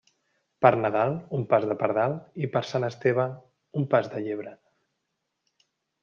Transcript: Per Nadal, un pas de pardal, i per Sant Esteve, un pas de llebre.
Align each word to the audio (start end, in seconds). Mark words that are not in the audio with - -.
Per 0.65 0.69
Nadal, 0.83 1.11
un 1.39 1.41
pas 1.51 1.67
de 1.71 1.75
pardal, 1.81 2.15
i 2.47 2.49
per 2.55 2.63
Sant 2.69 2.87
Esteve, 2.87 3.25
un 3.81 3.85
pas 3.91 4.09
de 4.15 4.23
llebre. 4.29 4.55